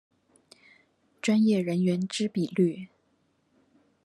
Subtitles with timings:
[1.21, 2.87] 專業人員之比率